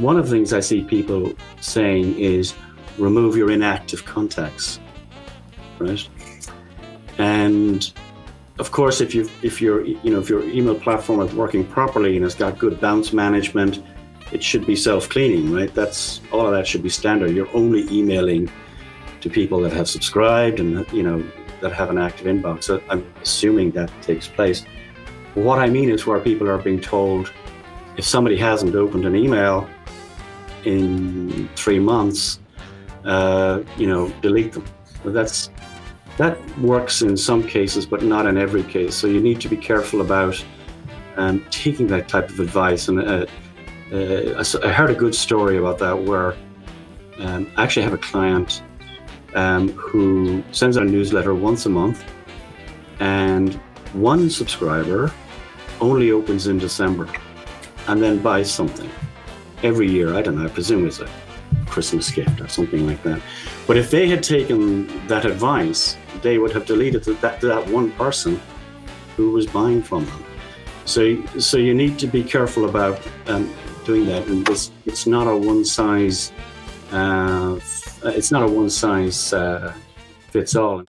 [0.00, 2.54] one of the things I see people saying is
[2.98, 4.80] remove your inactive contacts,
[5.78, 6.06] right?
[7.18, 7.92] And
[8.58, 12.16] of course, if you if your you know if your email platform is working properly
[12.16, 13.82] and it's got good bounce management,
[14.32, 15.72] it should be self cleaning, right?
[15.74, 17.32] That's all of that should be standard.
[17.32, 18.50] You're only emailing
[19.20, 21.22] to people that have subscribed and you know
[21.60, 22.64] that have an active inbox.
[22.64, 24.64] So I'm assuming that takes place.
[25.34, 27.30] What I mean is where people are being told
[27.96, 29.68] if somebody hasn't opened an email
[30.64, 32.40] in three months,
[33.04, 34.64] uh, you know, delete them.
[35.04, 35.50] That's
[36.16, 38.94] that works in some cases, but not in every case.
[38.94, 40.44] So you need to be careful about
[41.16, 42.88] um, taking that type of advice.
[42.88, 43.26] And uh,
[43.92, 46.34] uh, I heard a good story about that where
[47.18, 48.62] um, I actually have a client
[49.34, 52.04] um, who sends out a newsletter once a month,
[52.98, 53.54] and
[53.92, 55.12] one subscriber
[55.80, 57.08] only opens in December
[57.86, 58.90] and then buys something
[59.62, 60.14] every year.
[60.14, 61.08] I don't know, I presume it's a
[61.66, 63.20] Christmas gift or something like that.
[63.66, 68.40] But if they had taken that advice, they would have deleted that, that one person
[69.16, 70.24] who was buying from them.
[70.84, 73.52] So, so you need to be careful about um,
[73.84, 74.26] doing that.
[74.26, 76.32] And this, it's not a one size
[76.92, 77.60] uh,
[78.04, 79.72] it's not a one size uh,
[80.30, 80.84] fits all.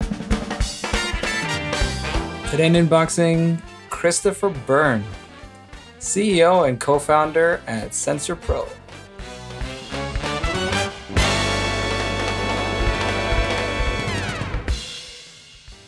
[2.50, 3.60] Today in Inboxing,
[3.91, 5.05] Christopher Byrne,
[5.98, 8.68] CEO and co founder at SensorPro.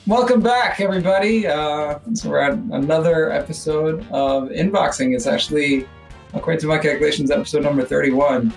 [0.07, 1.47] Welcome back, everybody.
[1.47, 5.15] Uh, so we're at another episode of Inboxing.
[5.15, 5.87] It's actually,
[6.35, 8.53] according to my calculations, episode number 31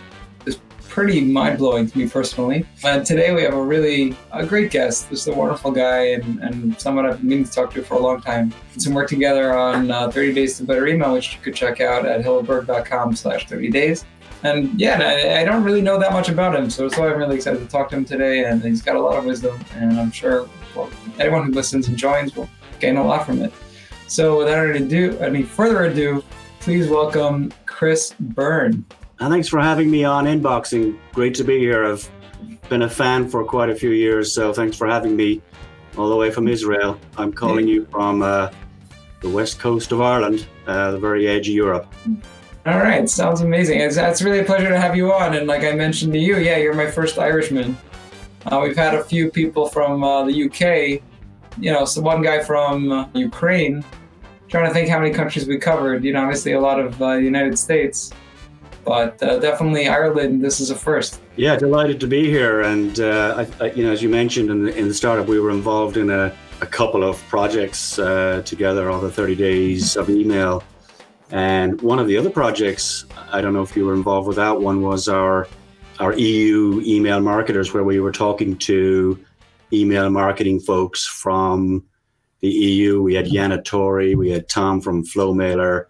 [0.93, 2.63] pretty mind blowing to me personally.
[2.83, 5.11] And today we have a really a great guest.
[5.11, 7.99] Is a wonderful guy and, and someone I've been meaning to talk to for a
[7.99, 8.53] long time.
[8.77, 12.05] Some work together on uh, 30 Days to Better Email, which you could check out
[12.05, 14.05] at hilleberg.com slash 30 days.
[14.43, 17.17] And yeah, I, I, don't really know that much about him, so that's why I'm
[17.17, 18.43] really excited to talk to him today.
[18.43, 21.97] And he's got a lot of wisdom, and I'm sure well, anyone who listens and
[21.97, 22.49] joins will
[22.79, 23.51] gain a lot from it.
[24.07, 26.23] So without any ado, any further ado,
[26.59, 28.85] please welcome Chris Byrne.
[29.19, 30.97] And thanks for having me on Inboxing.
[31.13, 31.85] Great to be here.
[31.85, 32.09] I've
[32.69, 35.41] been a fan for quite a few years, so thanks for having me
[35.97, 36.99] all the way from Israel.
[37.17, 38.49] I'm calling you from uh,
[39.21, 41.93] the west coast of Ireland, uh, the very edge of Europe.
[42.65, 43.81] All right, sounds amazing.
[43.81, 45.35] It's, it's really a pleasure to have you on.
[45.35, 47.77] And like I mentioned to you, yeah, you're my first Irishman.
[48.45, 51.01] Uh, we've had a few people from uh, the UK.
[51.59, 53.83] You know, so one guy from uh, Ukraine.
[54.47, 56.03] trying to think how many countries we covered.
[56.03, 58.11] You know, obviously a lot of uh, the United States
[58.83, 60.43] but uh, definitely Ireland.
[60.43, 61.21] This is a first.
[61.35, 62.61] Yeah, delighted to be here.
[62.61, 65.39] And uh, I, I, you know, as you mentioned in the, in the startup, we
[65.39, 70.09] were involved in a, a couple of projects uh, together all the 30 days of
[70.09, 70.63] email.
[71.31, 74.59] And one of the other projects, I don't know if you were involved with that
[74.59, 75.47] one, was our
[75.99, 79.23] our EU email marketers, where we were talking to
[79.71, 81.83] email marketing folks from
[82.41, 83.01] the EU.
[83.01, 85.85] We had Yana Tori, we had Tom from FlowMailer.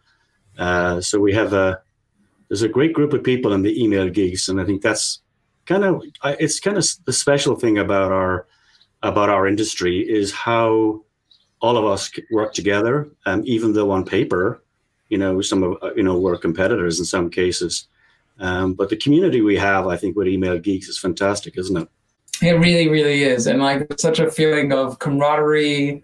[0.57, 1.81] Uh, so we have a
[2.53, 5.21] there's a great group of people in the email geeks, and I think that's
[5.65, 6.03] kind of
[6.39, 8.45] it's kind of the special thing about our
[9.01, 11.03] about our industry is how
[11.61, 13.09] all of us work together.
[13.25, 14.63] Um, even though on paper,
[15.09, 17.87] you know, some of uh, you know we're competitors in some cases,
[18.37, 21.87] um, but the community we have, I think, with email geeks is fantastic, isn't it?
[22.39, 26.03] It really, really is, and like such a feeling of camaraderie,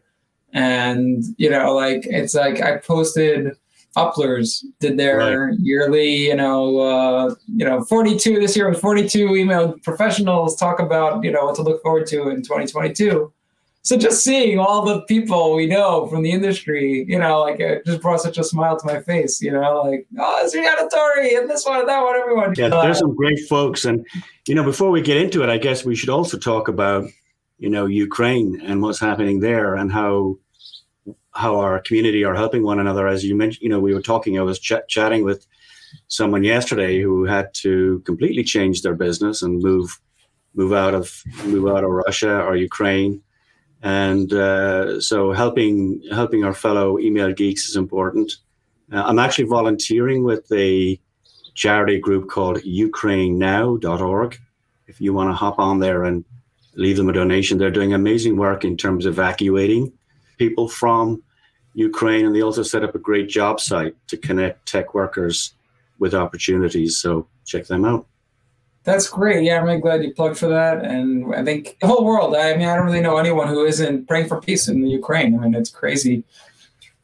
[0.51, 3.55] and you know, like it's like I posted
[3.97, 5.59] Uplers did their right.
[5.59, 11.23] yearly, you know, uh, you know, 42 this year with 42 email professionals talk about,
[11.23, 13.31] you know, what to look forward to in 2022.
[13.81, 17.85] So just seeing all the people we know from the industry, you know, like it
[17.85, 21.35] just brought such a smile to my face, you know, like, oh, it's Rihanna Tori
[21.35, 22.53] and this one and that one, everyone.
[22.55, 23.85] Yeah, there's some great folks.
[23.85, 24.05] And,
[24.47, 27.05] you know, before we get into it, I guess we should also talk about,
[27.57, 30.37] you know, Ukraine and what's happening there and how
[31.39, 33.07] how our community are helping one another.
[33.07, 34.37] As you mentioned, you know, we were talking.
[34.37, 35.47] I was ch- chatting with
[36.07, 39.99] someone yesterday who had to completely change their business and move
[40.53, 43.21] move out of move out of Russia or Ukraine,
[43.81, 48.29] and uh, so helping helping our fellow email geeks is important.
[48.91, 50.99] Uh, I'm actually volunteering with a
[51.53, 54.37] charity group called UkraineNow.org.
[54.87, 56.25] If you want to hop on there and
[56.75, 59.93] leave them a donation, they're doing amazing work in terms of evacuating
[60.37, 61.21] people from
[61.79, 65.53] Ukraine, and they also set up a great job site to connect tech workers
[65.97, 66.97] with opportunities.
[66.97, 68.05] So check them out.
[68.83, 69.43] That's great.
[69.43, 70.83] Yeah, I'm really glad you plugged for that.
[70.83, 74.07] And I think the whole world, I mean, I don't really know anyone who isn't
[74.07, 75.37] praying for peace in the Ukraine.
[75.37, 76.23] I mean, it's crazy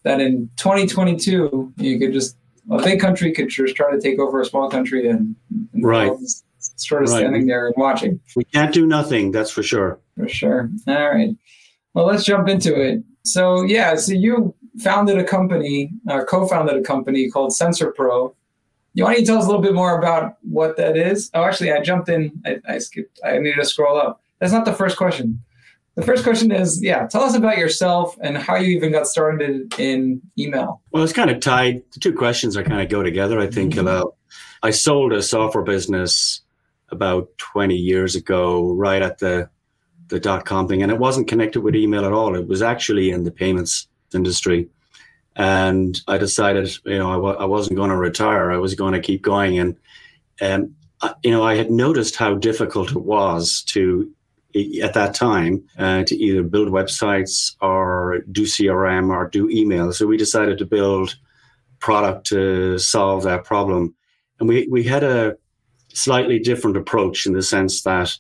[0.04, 2.38] that in 2022, you could just
[2.72, 5.36] a big country could just try to take over a small country and,
[5.74, 6.12] and right.
[6.58, 7.20] sort of right.
[7.20, 8.20] standing there and watching.
[8.36, 10.00] We can't do nothing, that's for sure.
[10.18, 10.70] For sure.
[10.88, 11.36] All right.
[11.94, 13.04] Well, let's jump into it.
[13.24, 18.34] So, yeah, so you founded a company, uh, co founded a company called SensorPro.
[18.94, 21.30] You want to tell us a little bit more about what that is?
[21.34, 22.32] Oh, actually, I jumped in.
[22.46, 23.20] I, I skipped.
[23.26, 24.22] I needed to scroll up.
[24.40, 25.44] That's not the first question.
[25.96, 29.74] The first question is, yeah, tell us about yourself and how you even got started
[29.80, 30.82] in email.
[30.92, 31.84] Well, it's kind of tied.
[31.94, 33.40] The two questions are kind of go together.
[33.40, 33.82] I think mm-hmm.
[33.82, 34.16] about.
[34.62, 36.42] I sold a software business
[36.90, 39.50] about 20 years ago, right at the
[40.08, 42.36] the dot com thing, and it wasn't connected with email at all.
[42.36, 44.70] It was actually in the payments industry,
[45.36, 48.52] and I decided, you know, I w- I wasn't going to retire.
[48.52, 49.76] I was going to keep going, and
[50.40, 50.76] and
[51.24, 54.12] you know, I had noticed how difficult it was to
[54.82, 59.92] at that time uh, to either build websites or do CRM or do email.
[59.92, 61.16] So we decided to build
[61.80, 63.94] product to solve that problem,
[64.40, 65.36] and we we had a
[65.94, 68.18] slightly different approach in the sense that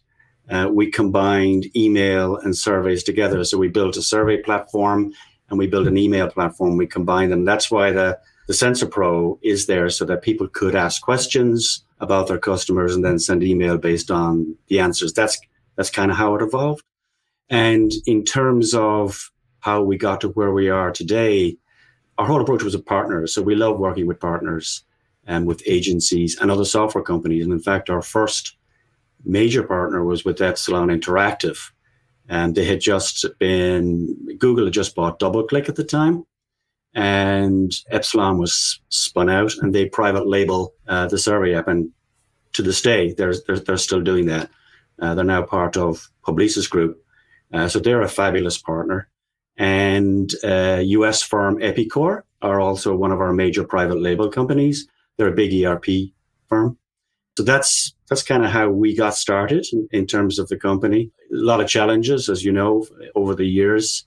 [0.50, 3.44] uh, we combined email and surveys together.
[3.44, 5.12] So we built a survey platform
[5.50, 6.00] and we built an hmm.
[6.00, 6.77] email platform.
[6.77, 7.45] We combined them.
[7.45, 12.38] That's why the the SensorPro is there so that people could ask questions about their
[12.38, 15.13] customers and then send email based on the answers.
[15.13, 15.39] That's
[15.75, 16.83] that's kind of how it evolved.
[17.50, 21.57] And in terms of how we got to where we are today,
[22.18, 23.27] our whole approach was a partner.
[23.27, 24.83] So we love working with partners
[25.25, 27.44] and with agencies and other software companies.
[27.44, 28.56] And in fact, our first
[29.25, 31.71] major partner was with Epsilon Interactive.
[32.27, 36.25] And they had just been, Google had just bought DoubleClick at the time.
[36.94, 41.68] And Epsilon was spun out and they private label uh, the survey app.
[41.68, 41.92] And
[42.54, 44.50] to this day, they're, they're, they're still doing that.
[45.00, 47.04] Uh, they're now part of Publicis Group.
[47.54, 49.10] Uh, so they're a fabulous partner.
[49.57, 54.88] And US uh, firm Epicor are also one of our major private label companies.
[55.18, 55.86] They're a big ERP
[56.48, 56.77] firm.
[57.38, 61.12] So that's that's kind of how we got started in, in, terms of the company.
[61.31, 62.86] A lot of challenges, as you know,
[63.16, 64.06] over the years,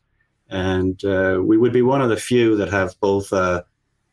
[0.49, 3.65] and uh, we would be one of the few that have both a,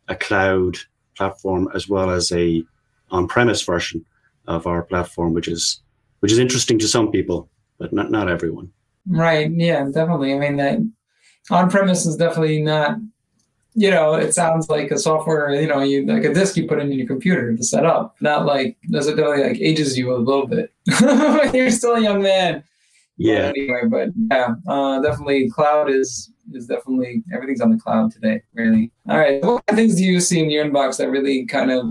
[0.07, 0.77] a cloud
[1.15, 2.63] platform as well as a
[3.11, 4.03] on-premise version
[4.47, 5.81] of our platform, which is
[6.19, 8.71] which is interesting to some people, but not not everyone.
[9.07, 9.51] Right.
[9.51, 9.85] Yeah.
[9.85, 10.33] Definitely.
[10.33, 10.93] I mean,
[11.51, 12.97] on-premise is definitely not
[13.75, 16.79] you know, it sounds like a software, you know, you like a disk you put
[16.79, 20.17] in your computer to set up, not like does it really like ages you a
[20.17, 20.73] little bit.
[21.53, 22.63] You're still a young man.
[23.17, 23.47] Yeah.
[23.47, 28.41] But anyway, but yeah, uh, definitely cloud is is definitely everything's on the cloud today.
[28.53, 28.91] Really.
[29.09, 29.43] All right.
[29.43, 31.85] What things do you see in your inbox that really kind of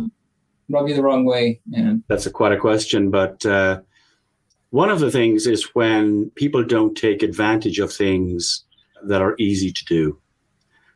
[0.71, 1.61] rub you the wrong way?
[1.67, 2.03] Man?
[2.09, 3.81] That's a quite a question, but uh,
[4.71, 8.65] one of the things is when people don't take advantage of things
[9.05, 10.19] that are easy to do.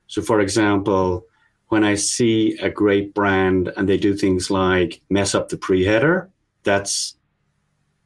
[0.09, 1.25] So, for example,
[1.69, 6.31] when I see a great brand and they do things like mess up the pre-header,
[6.65, 7.15] that's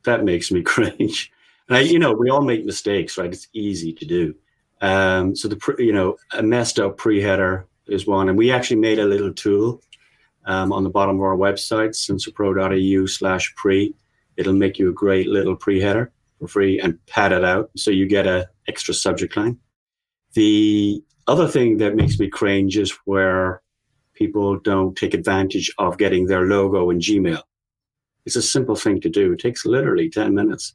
[0.04, 1.31] that makes me cringe.
[1.69, 3.32] And I, you know, we all make mistakes, right?
[3.32, 4.34] It's easy to do.
[4.81, 8.81] Um, so the pre, you know a messed up pre-header is one, and we actually
[8.81, 9.81] made a little tool
[10.44, 13.94] um, on the bottom of our website, sensorpro.eu slash pre.
[14.37, 16.10] It'll make you a great little pre-header
[16.40, 19.58] for free and pad it out so you get a extra subject line.
[20.34, 23.63] The other thing that makes me cringe is where
[24.15, 27.43] people don't take advantage of getting their logo in Gmail.
[28.25, 29.33] It's a simple thing to do.
[29.33, 30.75] It takes literally 10 minutes.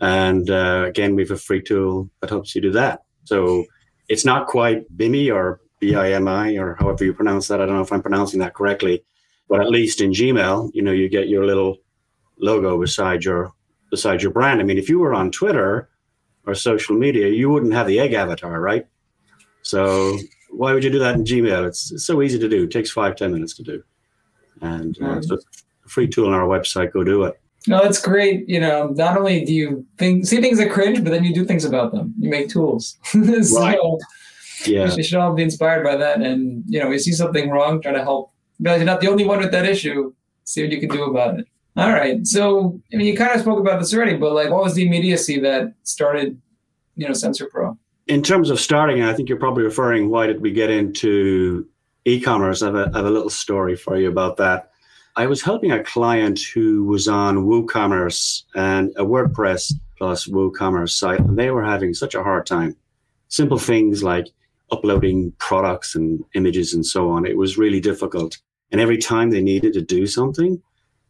[0.00, 3.02] And uh, again, we have a free tool that helps you do that.
[3.24, 3.64] So
[4.08, 7.60] it's not quite BIMI or B-I-M-I or however you pronounce that.
[7.60, 9.04] I don't know if I'm pronouncing that correctly,
[9.48, 11.78] but at least in Gmail, you know, you get your little
[12.38, 13.52] logo beside your
[13.90, 14.60] beside your brand.
[14.60, 15.88] I mean, if you were on Twitter
[16.46, 18.86] or social media, you wouldn't have the egg avatar, right?
[19.68, 20.16] So
[20.48, 21.66] why would you do that in Gmail?
[21.66, 22.64] It's, it's so easy to do.
[22.64, 23.82] It takes five ten minutes to do.
[24.62, 25.46] And uh, so it's
[25.84, 26.92] a free tool on our website.
[26.92, 27.38] Go do it.
[27.66, 28.48] No, that's great.
[28.48, 31.44] You know, not only do you think, see things that cringe, but then you do
[31.44, 32.14] things about them.
[32.18, 32.96] You make tools.
[33.06, 33.78] so right.
[34.64, 34.92] Yeah.
[34.94, 36.22] You should all be inspired by that.
[36.22, 38.32] And, you know, you see something wrong, try to help.
[38.58, 40.14] Realize you're not the only one with that issue.
[40.44, 41.46] See what you can do about it.
[41.76, 42.26] All right.
[42.26, 44.86] So, I mean, you kind of spoke about this already, but like, what was the
[44.86, 46.40] immediacy that started,
[46.96, 47.76] you know, SensorPro?
[48.08, 51.66] In terms of starting, I think you're probably referring why did we get into
[52.04, 52.62] e-commerce?
[52.62, 54.70] I have a, I have a little story for you about that.
[55.16, 61.20] I was helping a client who was on WooCommerce and a WordPress plus WooCommerce site,
[61.20, 62.76] and they were having such a hard time.
[63.28, 64.28] Simple things like
[64.70, 67.26] uploading products and images and so on.
[67.26, 68.38] It was really difficult.
[68.70, 70.62] And every time they needed to do something,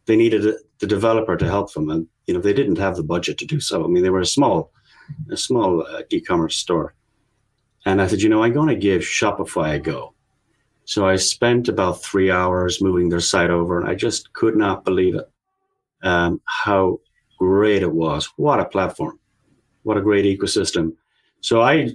[0.05, 1.89] they needed the developer to help them.
[1.89, 3.83] And, you know, they didn't have the budget to do so.
[3.83, 4.71] I mean, they were a small
[5.31, 6.93] a small uh, e-commerce store.
[7.85, 10.13] And I said, you know, I'm going to give Shopify a go.
[10.89, 14.83] So I spent about three hours moving their site over, and I just could not
[14.83, 15.29] believe it.
[16.01, 16.99] Um, how
[17.37, 18.25] great it was!
[18.37, 19.19] What a platform!
[19.83, 20.93] What a great ecosystem!
[21.41, 21.91] So I,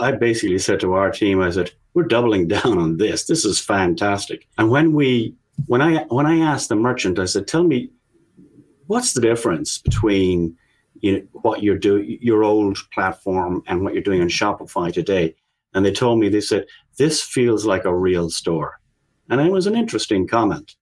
[0.00, 3.26] I basically said to our team, I said, "We're doubling down on this.
[3.26, 7.46] This is fantastic." And when we, when I, when I asked the merchant, I said,
[7.46, 7.90] "Tell me,
[8.88, 10.56] what's the difference between
[11.00, 15.34] you what you're doing, your old platform, and what you're doing on Shopify today?"
[15.74, 16.64] And they told me, they said,
[16.96, 18.80] this feels like a real store.
[19.28, 20.76] And it was an interesting comment.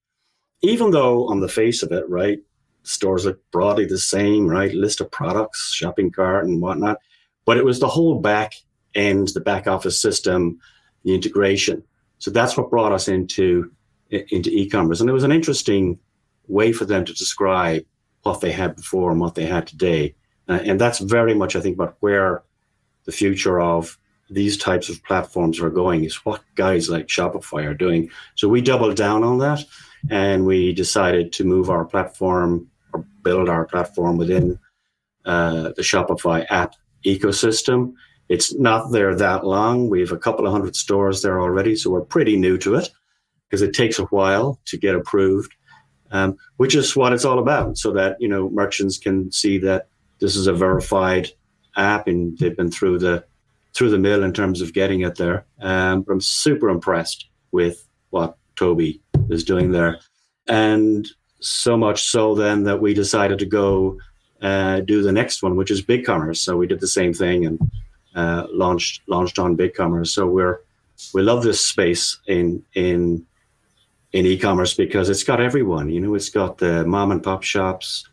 [0.63, 2.39] Even though on the face of it, right,
[2.85, 4.73] stores look broadly the same, right?
[4.73, 6.99] List of products, shopping cart, and whatnot.
[7.45, 8.55] But it was the whole back
[8.95, 10.59] end, the back office system,
[11.05, 11.83] the integration.
[12.19, 13.71] So that's what brought us into
[14.11, 15.01] into e-commerce.
[15.01, 15.99] And it was an interesting
[16.47, 17.85] way for them to describe
[18.27, 20.15] what they had before and what they had today.
[20.49, 22.43] Uh, and that's very much, I think, about where
[23.05, 27.75] the future of these types of platforms are going is what guys like Shopify are
[27.75, 28.11] doing.
[28.35, 29.65] So we doubled down on that
[30.11, 34.59] and we decided to move our platform or build our platform within
[35.25, 37.93] uh, the Shopify app ecosystem.
[38.29, 39.89] It's not there that long.
[39.89, 42.91] We have a couple of hundred stores there already, so we're pretty new to it
[43.49, 45.55] because it takes a while to get approved,
[46.11, 47.79] um, which is what it's all about.
[47.79, 51.31] So that you know merchants can see that this is a verified
[51.77, 53.25] app and they've been through the
[53.75, 55.45] through the mill in terms of getting it there.
[55.61, 60.01] Um, but I'm super impressed with what Toby is doing there.
[60.49, 61.07] And
[61.41, 63.99] so much so then that we decided to go
[64.41, 66.39] uh, do the next one, which is BigCommerce.
[66.39, 67.71] So we did the same thing and
[68.15, 70.09] uh, launched launched on BigCommerce.
[70.09, 70.61] So we're
[71.13, 73.27] we love this space in in
[74.17, 75.91] in e-commerce because it's got everyone.
[75.91, 78.09] You know, it's got the mom and pop shops.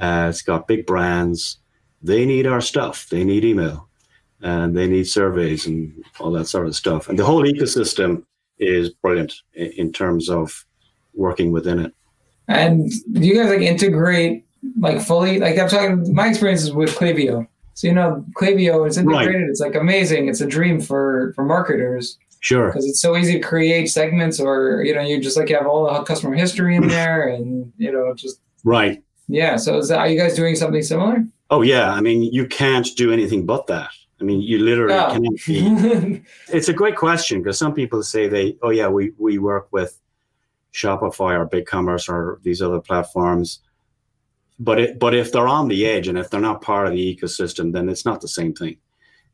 [0.00, 1.58] Uh, it's got big brands.
[2.02, 3.08] They need our stuff.
[3.10, 3.86] They need email
[4.40, 7.10] and they need surveys and all that sort of stuff.
[7.10, 8.24] And the whole ecosystem
[8.58, 10.64] is brilliant in terms of
[11.12, 11.92] working within it.
[12.48, 14.46] And do you guys like integrate
[14.78, 15.40] like fully?
[15.40, 17.46] Like I'm talking, my experience is with Klaviyo.
[17.74, 19.34] So you know, Klaviyo is integrated.
[19.34, 19.50] Right.
[19.50, 20.28] It's like amazing.
[20.28, 22.18] It's a dream for for marketers.
[22.44, 22.66] Sure.
[22.66, 25.66] Because it's so easy to create segments, or you know, you just like you have
[25.66, 29.02] all the customer history in there, and you know, just right.
[29.28, 29.56] Yeah.
[29.56, 31.24] So is that are you guys doing something similar?
[31.48, 31.90] Oh yeah.
[31.90, 33.88] I mean, you can't do anything but that.
[34.20, 35.10] I mean, you literally oh.
[35.10, 36.22] cannot be.
[36.52, 39.98] it's a great question because some people say they, oh yeah, we we work with
[40.74, 43.60] Shopify or BigCommerce or these other platforms,
[44.58, 47.16] but it, but if they're on the edge and if they're not part of the
[47.16, 48.76] ecosystem, then it's not the same thing.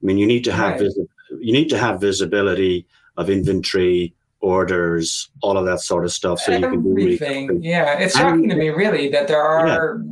[0.00, 0.82] I mean, you need to have right.
[0.82, 1.08] visi-
[1.40, 2.86] you need to have visibility
[3.20, 6.72] of inventory, orders, all of that sort of stuff, so Everything.
[6.72, 7.54] you can do.
[7.54, 10.02] Really yeah, it's shocking to me, really, that there are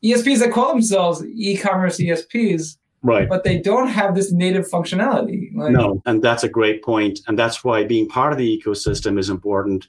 [0.00, 0.16] yeah.
[0.16, 3.28] ESPs that call themselves e-commerce ESPs Right.
[3.28, 5.54] But they don't have this native functionality.
[5.54, 9.18] Like, no, and that's a great point, and that's why being part of the ecosystem
[9.18, 9.88] is important,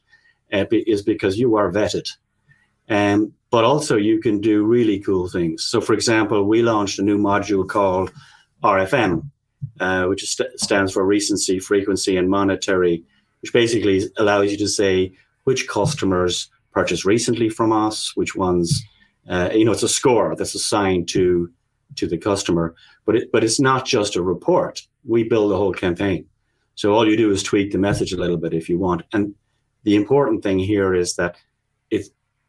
[0.51, 2.09] uh, is because you are vetted,
[2.89, 5.63] um, but also you can do really cool things.
[5.63, 8.11] So, for example, we launched a new module called
[8.63, 9.29] RFM,
[9.79, 13.03] uh, which st- stands for recency, frequency, and monetary,
[13.41, 18.83] which basically allows you to say which customers purchased recently from us, which ones,
[19.29, 21.49] uh, you know, it's a score that's assigned to
[21.95, 22.73] to the customer.
[23.05, 24.81] But it, but it's not just a report.
[25.05, 26.25] We build a whole campaign.
[26.75, 29.03] So all you do is tweak the message a little bit if you want.
[29.13, 29.35] And
[29.83, 31.35] the important thing here is that
[31.91, 32.07] it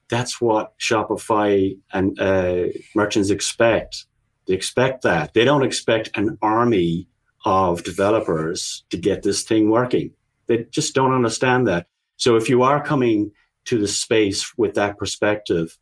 [0.09, 4.07] that's what Shopify and uh, merchants expect.
[4.47, 5.35] They expect that.
[5.35, 7.09] They don't expect an army
[7.45, 10.13] of developers to get this thing working.
[10.47, 11.87] They just don't understand that.
[12.17, 13.33] So if you are coming
[13.67, 15.77] to the space with that perspective,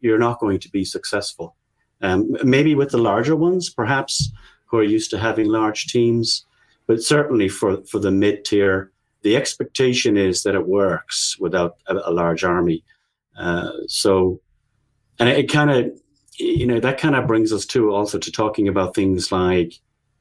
[0.00, 1.56] you're not going to be successful.
[2.00, 4.32] Um, maybe with the larger ones, perhaps,
[4.66, 6.46] who are used to having large teams,
[6.86, 11.94] but certainly for, for the mid tier, the expectation is that it works without a,
[12.06, 12.82] a large army.
[13.38, 14.40] Uh, so,
[15.18, 15.90] and it, it kind of,
[16.36, 19.74] you know, that kind of brings us to also to talking about things like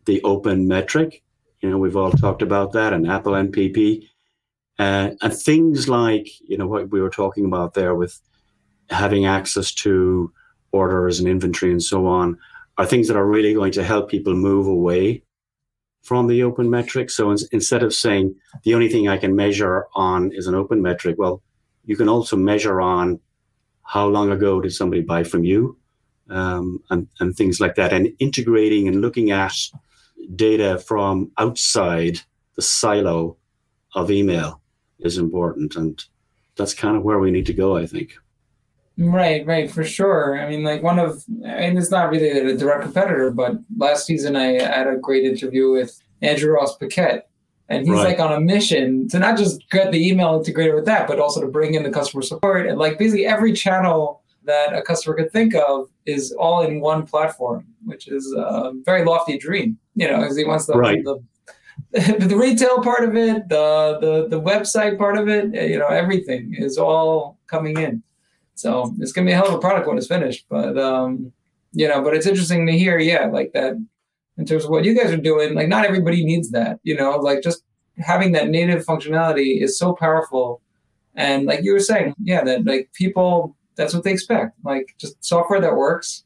[0.06, 1.24] the open metric.
[1.62, 4.08] You know, we've all talked about that and Apple MPP.
[4.78, 8.20] Uh, and things like, you know, what we were talking about there with
[8.90, 10.32] having access to
[10.72, 12.38] orders and inventory and so on
[12.78, 15.22] are things that are really going to help people move away
[16.02, 17.10] from the open metric.
[17.10, 20.82] So in, instead of saying the only thing I can measure on is an open
[20.82, 21.42] metric, well,
[21.84, 23.20] you can also measure on
[23.84, 25.78] how long ago did somebody buy from you
[26.30, 27.94] um, and, and things like that.
[27.94, 29.56] And integrating and looking at
[30.36, 32.20] data from outside
[32.56, 33.38] the silo
[33.96, 34.62] of email
[35.00, 35.76] is important.
[35.76, 36.04] And
[36.56, 38.14] that's kind of where we need to go, I think.
[38.98, 40.38] Right, right, for sure.
[40.38, 44.36] I mean, like one of, and it's not really a direct competitor, but last season
[44.36, 47.30] I had a great interview with Andrew Ross Paquette,
[47.70, 48.10] And he's Right.
[48.10, 51.40] like on a mission to not just get the email integrated with that, but also
[51.40, 55.32] to bring in the customer support and like basically every channel that a customer could
[55.32, 59.78] think of is all in one platform, which is a very lofty dream.
[59.96, 61.04] You know, because he wants the, Right.
[61.04, 61.20] the
[62.32, 66.54] the retail part of it, the the the website part of it, you know, everything
[66.58, 68.04] is all coming in.
[68.56, 70.46] So it's gonna be a hell of a product when it's finished.
[70.50, 71.32] But um,
[71.72, 73.74] you know, but it's interesting to hear, yeah, like that
[74.38, 75.54] in terms of what you guys are doing.
[75.54, 77.64] Like not everybody needs that, you know, like just
[77.98, 80.62] having that native functionality is so powerful.
[81.16, 84.58] And like you were saying, yeah, that like people that's what they expect.
[84.64, 86.26] Like just software that works.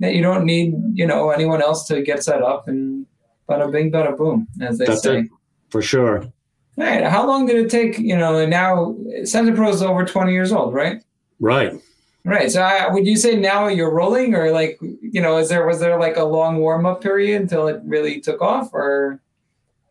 [0.00, 3.06] That you don't need, you know, anyone else to get set up and
[3.48, 5.20] bada bing, bada boom, as they That's say.
[5.20, 5.26] it.
[5.70, 6.22] For sure.
[6.22, 7.04] All right.
[7.04, 7.98] How long did it take?
[7.98, 11.02] You know, now SensorPro is over 20 years old, right?
[11.40, 11.80] Right.
[12.24, 12.50] Right.
[12.50, 15.80] So I, would you say now you're rolling, or like, you know, is there was
[15.80, 19.20] there like a long warm up period until it really took off, or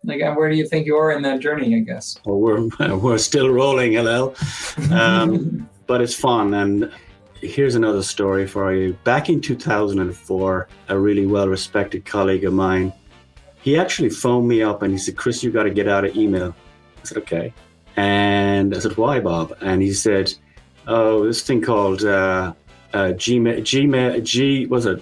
[0.04, 1.76] like uh, where do you think you are in that journey?
[1.76, 2.18] I guess.
[2.26, 4.34] Well, we're we're still rolling, hello.
[4.92, 6.54] Um, but it's fun.
[6.54, 6.92] And
[7.42, 8.94] here's another story for you.
[9.04, 12.94] Back in 2004, a really well respected colleague of mine,
[13.62, 16.16] he actually phoned me up and he said, Chris, you got to get out of
[16.16, 16.54] email.
[17.02, 17.54] I said, okay.
[17.96, 19.58] And I said, why, Bob?
[19.62, 20.34] And he said,
[20.88, 22.54] oh, this thing called uh,
[22.94, 25.02] uh, Gmail, Gmail, G, was it?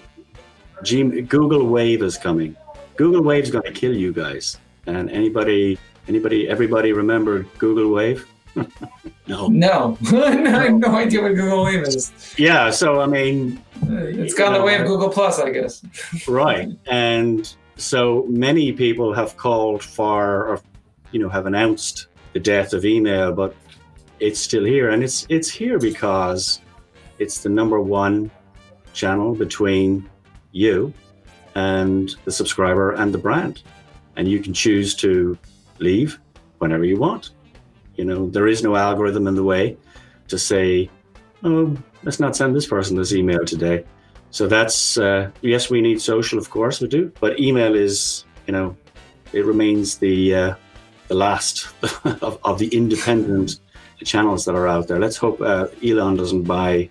[0.84, 2.56] G, Google Wave is coming.
[2.96, 4.58] Google Wave's going to kill you guys.
[4.88, 5.78] And anybody,
[6.08, 8.28] anybody, everybody remember Google Wave?
[9.28, 9.48] No.
[9.48, 12.12] no, I have no idea what Google Wave is.
[12.38, 12.70] Yeah.
[12.70, 15.84] So I mean, It's gone the way of Google Plus, I guess.
[16.28, 16.70] right.
[16.88, 20.62] And so many people have called for, or
[21.12, 23.56] you know, have announced the death of email, but
[24.20, 26.62] it's still here, and it's it's here because
[27.20, 28.32] it's the number one
[28.94, 30.10] channel between
[30.52, 30.94] you
[31.56, 33.64] and the subscriber and the brand,
[34.16, 35.38] and you can choose to
[35.80, 36.20] leave
[36.60, 37.32] whenever you want.
[37.98, 39.78] You know, there is no algorithm in the way
[40.28, 40.90] to say,
[41.44, 43.86] "Oh, let's not send this person this email today."
[44.32, 48.54] So that's uh, yes, we need social, of course we do, but email is you
[48.54, 48.76] know
[49.34, 50.56] it remains the uh,
[51.08, 51.68] the last
[52.04, 53.60] of, of the independent
[54.04, 55.00] channels that are out there.
[55.00, 56.90] Let's hope uh, Elon doesn't buy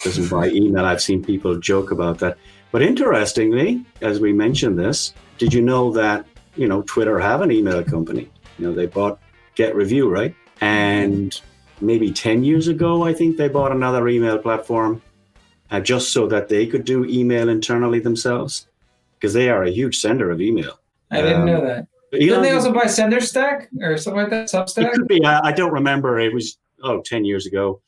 [0.00, 0.84] doesn't buy email.
[0.84, 2.36] I've seen people joke about that.
[2.72, 7.50] But interestingly, as we mentioned this, did you know that you know Twitter have an
[7.50, 8.30] email company?
[8.58, 9.18] You know they bought
[9.56, 10.34] Get Revue, right?
[10.60, 11.38] And
[11.80, 15.02] maybe ten years ago, I think they bought another email platform
[15.70, 18.68] uh, just so that they could do email internally themselves
[19.18, 20.78] because they are a huge sender of email.
[21.10, 21.86] I didn't Um, know that.
[22.10, 24.48] But Didn't they also buy SenderStack or something like that?
[24.48, 24.84] Substack?
[24.84, 25.24] it could be.
[25.24, 26.20] I, I don't remember.
[26.20, 27.80] It was oh 10 years ago.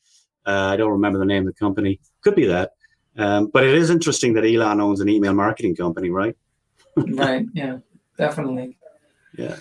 [0.46, 2.00] Uh, I don't remember the name of the company.
[2.22, 2.72] Could be that.
[3.16, 6.37] Um, but it is interesting that Elon owns an email marketing company, right?
[6.96, 7.46] right.
[7.54, 7.78] Yeah.
[8.16, 8.76] Definitely.
[9.37, 9.57] Yeah.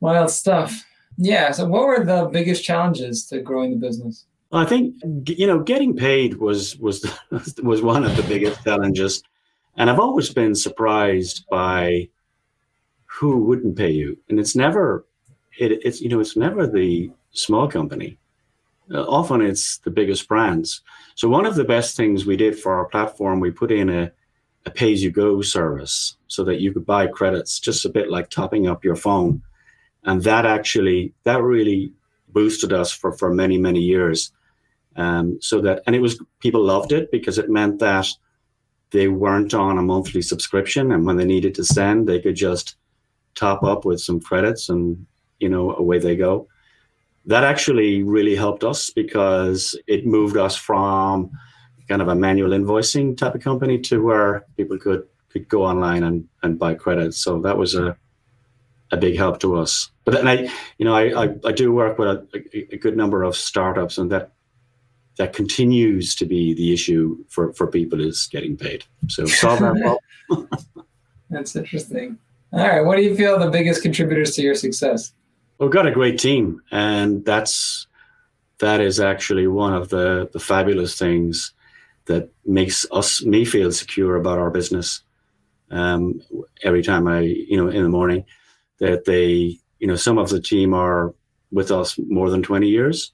[0.00, 0.84] Wild stuff.
[1.18, 1.50] Yeah.
[1.50, 4.24] So, what were the biggest challenges to growing the business?
[4.52, 4.94] I think
[5.26, 7.04] you know getting paid was was
[7.62, 9.22] was one of the biggest challenges,
[9.76, 12.08] and I've always been surprised by
[13.04, 15.04] who wouldn't pay you, and it's never
[15.58, 18.16] it, it's you know it's never the small company.
[18.90, 20.80] Uh, often it's the biggest brands.
[21.14, 24.10] So one of the best things we did for our platform, we put in a,
[24.64, 28.82] a pay-as-you-go service so that you could buy credits, just a bit like topping up
[28.82, 29.42] your phone,
[30.04, 31.92] and that actually that really
[32.28, 34.32] boosted us for for many many years.
[34.96, 38.06] Um, so that and it was people loved it because it meant that
[38.90, 42.76] they weren't on a monthly subscription, and when they needed to send, they could just
[43.34, 45.06] top up with some credits, and
[45.38, 46.48] you know away they go.
[47.26, 51.30] That actually really helped us because it moved us from
[51.88, 56.04] kind of a manual invoicing type of company to where people could could go online
[56.04, 57.18] and, and buy credits.
[57.18, 57.96] So that was a
[58.90, 59.90] a big help to us.
[60.04, 63.22] But then I, you know, I, I, I do work with a, a, good number
[63.22, 64.32] of startups, and that
[65.18, 68.84] that continues to be the issue for, for people is getting paid.
[69.08, 69.98] So solve that
[70.28, 70.48] problem.
[71.28, 72.18] That's interesting.
[72.52, 72.80] All right.
[72.80, 75.12] What do you feel the biggest contributors to your success?
[75.58, 77.86] We've got a great team, and that's
[78.58, 81.52] that is actually one of the the fabulous things
[82.06, 85.02] that makes us me feel secure about our business.
[85.70, 86.22] Um,
[86.62, 88.24] every time I, you know, in the morning,
[88.78, 91.14] that they, you know, some of the team are
[91.50, 93.12] with us more than twenty years.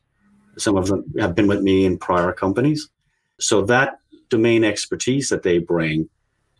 [0.56, 2.88] Some of them have been with me in prior companies.
[3.40, 3.98] So that
[4.28, 6.08] domain expertise that they bring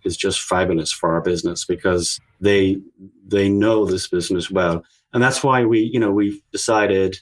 [0.05, 2.79] is just fabulous for our business because they
[3.27, 7.19] they know this business well and that's why we you know we decided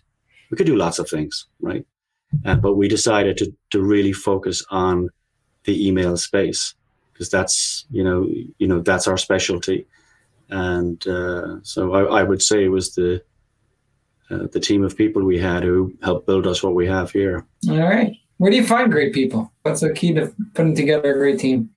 [0.50, 1.86] we could do lots of things right
[2.44, 5.08] uh, but we decided to to really focus on
[5.64, 6.74] the email space
[7.12, 9.86] because that's you know you know that's our specialty
[10.52, 13.22] and uh, so I, I, would say it was the
[14.30, 17.46] uh, the team of people we had who helped build us what we have here.
[17.68, 19.50] All right, where do you find great people?
[19.62, 21.70] What's the key to putting together a great team?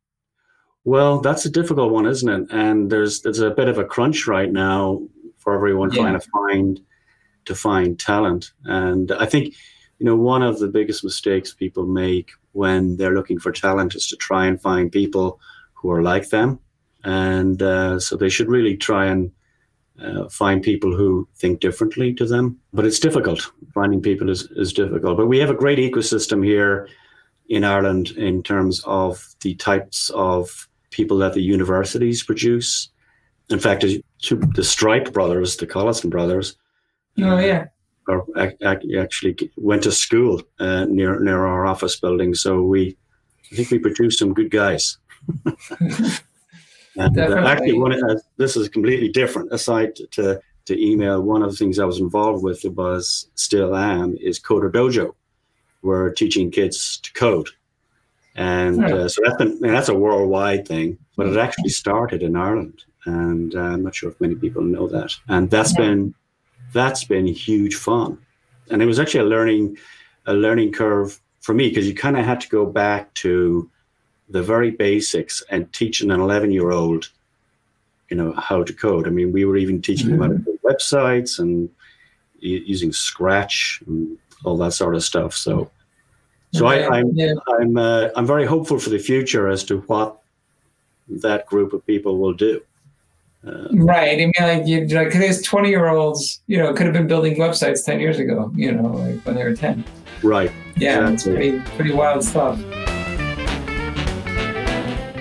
[0.83, 2.51] Well, that's a difficult one, isn't it?
[2.51, 5.01] And there's there's a bit of a crunch right now
[5.37, 6.01] for everyone yeah.
[6.01, 6.81] trying to find
[7.45, 8.51] to find talent.
[8.65, 9.53] And I think,
[9.99, 14.07] you know, one of the biggest mistakes people make when they're looking for talent is
[14.07, 15.39] to try and find people
[15.73, 16.59] who are like them.
[17.05, 19.31] And uh, so they should really try and
[20.01, 22.59] uh, find people who think differently to them.
[22.73, 23.49] But it's difficult.
[23.73, 25.15] Finding people is, is difficult.
[25.15, 26.89] But we have a great ecosystem here
[27.47, 32.89] in Ireland in terms of the types of people that the universities produce.
[33.49, 36.55] In fact, the Stripe brothers, the Collison brothers,
[37.19, 37.67] oh yeah,
[38.07, 38.25] or
[38.65, 42.33] actually went to school uh, near near our office building.
[42.33, 42.97] So we,
[43.51, 44.97] I think we produced some good guys.
[46.97, 47.97] and uh, actually, one
[48.37, 49.51] this is completely different.
[49.51, 54.17] Aside to to email, one of the things I was involved with was still am
[54.19, 55.13] is CoderDojo.
[55.81, 57.49] We're teaching kids to code,
[58.35, 60.97] and uh, so that's been, that's a worldwide thing.
[61.15, 64.87] But it actually started in Ireland, and uh, I'm not sure if many people know
[64.87, 65.13] that.
[65.27, 65.85] And that's yeah.
[65.85, 66.15] been
[66.73, 68.17] that's been huge fun,
[68.71, 69.77] and it was actually a learning
[70.25, 73.69] a learning curve for me because you kind of had to go back to
[74.29, 77.09] the very basics and teaching an 11 year old
[78.09, 80.19] you know how to code i mean we were even teaching mm-hmm.
[80.19, 81.69] them how to build websites and
[82.39, 85.69] using scratch and all that sort of stuff so
[86.55, 87.33] so I, I'm yeah.
[87.59, 90.19] I'm uh, I'm very hopeful for the future as to what
[91.09, 92.61] that group of people will do.
[93.45, 94.13] Uh, right.
[94.13, 97.35] I mean, like, you, like today's twenty year olds, you know, could have been building
[97.35, 98.51] websites ten years ago.
[98.55, 99.83] You know, like when they were ten.
[100.23, 100.51] Right.
[100.77, 101.49] Yeah, exactly.
[101.49, 102.57] it's pretty pretty wild stuff.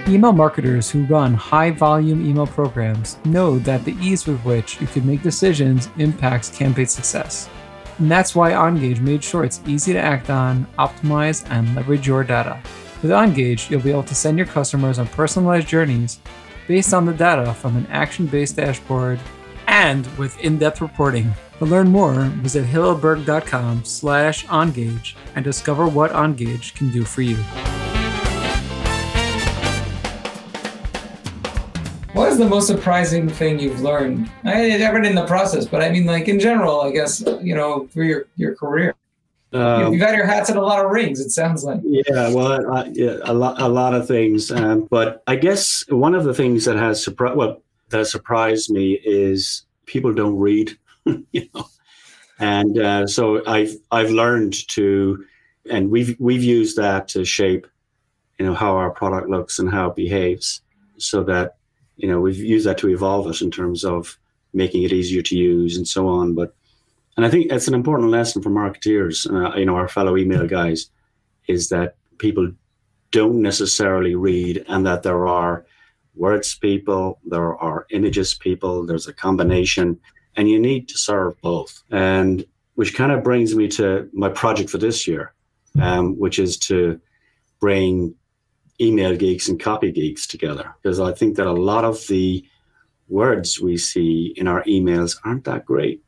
[0.07, 4.87] Email marketers who run high volume email programs know that the ease with which you
[4.87, 7.49] can make decisions impacts campaign success.
[7.97, 12.23] And that's why OnGage made sure it's easy to act on, optimize, and leverage your
[12.23, 12.61] data.
[13.01, 16.21] With OnGage, you'll be able to send your customers on personalized journeys
[16.69, 19.19] based on the data from an action based dashboard
[19.69, 21.33] and with in depth reporting.
[21.61, 27.39] To learn more, visit hilleberg.com slash OnGage and discover what OnGage can do for you.
[32.15, 34.31] What is the most surprising thing you've learned?
[34.45, 37.89] I never in the process, but I mean, like in general, I guess you know
[37.89, 38.95] through your your career.
[39.53, 41.19] Um, You've got your hats in a lot of rings.
[41.21, 41.81] It sounds like.
[41.83, 44.53] Yeah, well, uh, yeah, a lot, a lot of things.
[44.53, 49.01] Um, but I guess one of the things that has surprised, well, that surprised me
[49.05, 50.77] is people don't read.
[51.05, 51.67] you know,
[52.39, 55.25] and uh, so I've I've learned to,
[55.69, 57.67] and we've we've used that to shape,
[58.39, 60.63] you know, how our product looks and how it behaves,
[60.97, 61.57] so that
[61.97, 64.19] you know we've used that to evolve it in terms of
[64.53, 66.35] making it easier to use and so on.
[66.35, 66.55] But
[67.17, 70.47] and i think it's an important lesson for marketeers uh, you know our fellow email
[70.47, 70.91] guys
[71.47, 72.51] is that people
[73.11, 75.65] don't necessarily read and that there are
[76.17, 79.99] words people there are images people there's a combination
[80.37, 81.83] and you need to serve both.
[81.91, 85.33] And which kind of brings me to my project for this year
[85.81, 87.01] um, which is to
[87.61, 88.15] bring
[88.85, 92.45] email geeks and copy geeks together because I think that a lot of the
[93.09, 96.03] words we see in our emails aren't that great,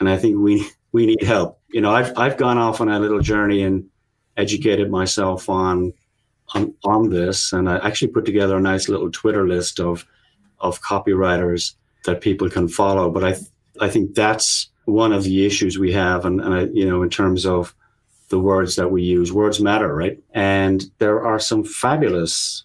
[0.00, 1.60] and I think we we need help.
[1.68, 3.88] You know, I've I've gone off on a little journey and
[4.36, 5.92] educated myself on
[6.54, 10.04] on on this, and I actually put together a nice little Twitter list of
[10.60, 13.10] of copywriters that people can follow.
[13.10, 13.36] But I
[13.80, 17.10] I think that's one of the issues we have, and, and I, you know, in
[17.10, 17.74] terms of
[18.32, 19.30] the words that we use.
[19.30, 20.18] Words matter, right?
[20.32, 22.64] And there are some fabulous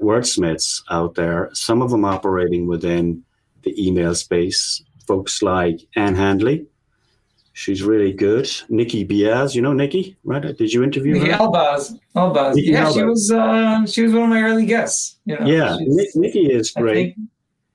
[0.00, 3.22] wordsmiths out there, some of them operating within
[3.62, 4.82] the email space.
[5.06, 6.66] Folks like Ann Handley.
[7.52, 8.48] She's really good.
[8.70, 10.56] Nikki Biaz, you know Nikki, right?
[10.56, 11.38] Did you interview Nikki her?
[11.38, 11.92] Elbaz.
[12.16, 12.54] Elbaz.
[12.54, 12.94] Nikki yeah, Elbaz.
[12.94, 15.18] she was uh, she was one of my early guests.
[15.26, 15.76] You know, yeah,
[16.14, 16.90] Nikki is great.
[16.90, 17.16] I think,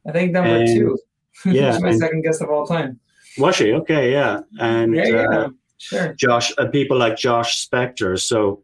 [0.07, 0.97] I think number and, two.
[1.45, 2.99] Yeah, she's my second guest of all time.
[3.37, 3.71] Was she?
[3.73, 4.39] Okay, yeah.
[4.59, 5.29] And yeah, yeah.
[5.29, 6.13] Uh, Sure.
[6.13, 8.19] Josh, uh, people like Josh Spector.
[8.19, 8.63] So,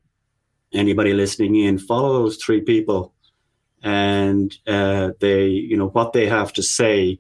[0.74, 3.14] anybody listening in, follow those three people,
[3.84, 7.20] and uh, they, you know, what they have to say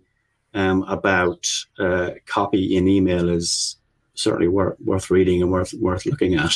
[0.53, 1.45] um, about
[1.79, 3.77] uh, copy in email is
[4.15, 6.53] certainly worth worth reading and worth worth looking at.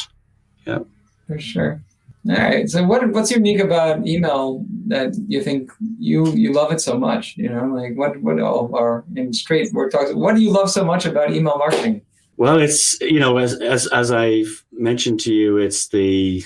[0.65, 0.79] Yeah.
[1.27, 1.81] For sure.
[2.29, 2.69] All right.
[2.69, 7.35] So, what what's unique about email that you think you you love it so much?
[7.37, 10.13] You know, like what what all are in straight work talks?
[10.13, 12.01] What do you love so much about email marketing?
[12.37, 16.43] Well, it's you know as as as I've mentioned to you, it's the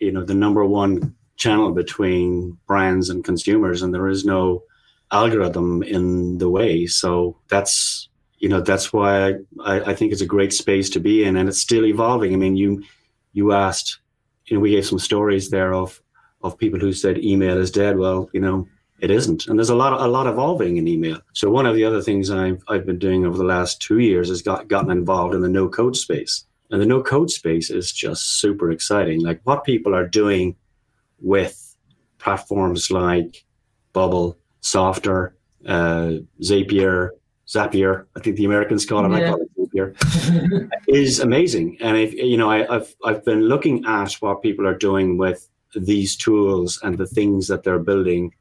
[0.00, 4.62] you know the number one channel between brands and consumers, and there is no
[5.12, 6.86] algorithm in the way.
[6.86, 11.24] So that's you know that's why I, I think it's a great space to be
[11.24, 12.32] in, and it's still evolving.
[12.32, 12.82] I mean, you
[13.34, 14.00] you asked,
[14.46, 16.00] you know, we gave some stories there of
[16.42, 17.98] of people who said email is dead.
[17.98, 18.66] Well, you know,
[19.00, 21.20] it isn't, and there's a lot of, a lot evolving in email.
[21.32, 24.28] So one of the other things I've I've been doing over the last two years
[24.28, 27.92] has got gotten involved in the no code space, and the no code space is
[27.92, 29.22] just super exciting.
[29.22, 30.56] Like what people are doing
[31.20, 31.76] with
[32.18, 33.44] platforms like
[33.92, 35.32] Bubble, Softr,
[35.66, 37.10] uh, Zapier,
[37.46, 39.28] Zapier, I think the Americans call it, yeah.
[39.28, 41.78] I call it Zapier, is amazing.
[41.80, 45.48] And if you know, I, have I've been looking at what people are doing with
[45.74, 48.34] these tools and the things that they're building.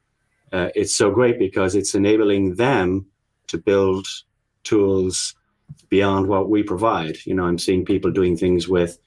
[0.52, 3.06] Uh, it's so great because it's enabling them
[3.48, 4.08] to build
[4.64, 5.36] tools
[5.90, 7.18] beyond what we provide.
[7.26, 8.98] You know, I'm seeing people doing things with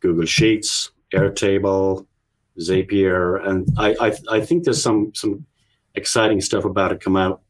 [0.00, 2.06] Google Sheets, Airtable,
[2.58, 5.46] Zapier, and I, I, I think there's some some
[5.94, 7.42] exciting stuff about to come out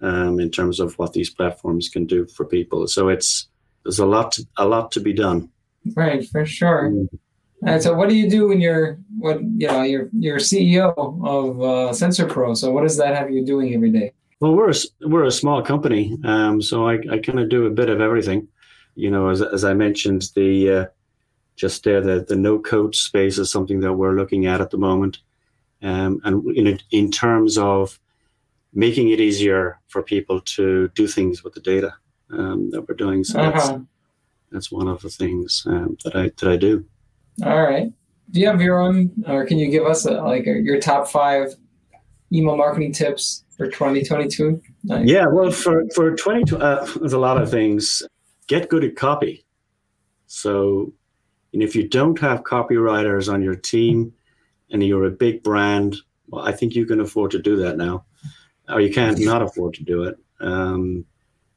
[0.00, 2.86] um, in terms of what these platforms can do for people.
[2.86, 3.48] So it's
[3.84, 5.50] there's a lot to, a lot to be done.
[5.94, 6.90] Right, for sure.
[6.90, 7.18] Mm.
[7.64, 11.60] And so, what do you do when you're what you know you're you're CEO of
[11.60, 12.56] uh, SensorPro?
[12.56, 14.12] So, what does that have you doing every day?
[14.40, 17.70] Well, we're a, we're a small company, um, so I, I kind of do a
[17.70, 18.48] bit of everything.
[18.94, 20.86] You know, as, as I mentioned, the uh,
[21.56, 24.78] just there the the no code space is something that we're looking at at the
[24.78, 25.18] moment,
[25.82, 27.98] um, and in in terms of
[28.74, 31.94] making it easier for people to do things with the data
[32.30, 33.24] um, that we're doing.
[33.24, 33.52] So uh-huh.
[33.52, 33.84] that's,
[34.52, 36.84] that's one of the things um, that I that I do.
[37.44, 37.92] All right.
[38.30, 41.08] Do you have your own, or can you give us a, like a, your top
[41.08, 41.54] five
[42.32, 44.60] email marketing tips for 2022?
[45.04, 48.02] Yeah, well, for for 20, uh, there's a lot of things.
[48.48, 49.44] Get good at copy.
[50.26, 50.92] So,
[51.52, 54.12] and if you don't have copywriters on your team,
[54.70, 55.96] and you're a big brand,
[56.28, 58.04] well, I think you can afford to do that now,
[58.68, 60.16] or you can't not afford to do it.
[60.40, 61.04] Um,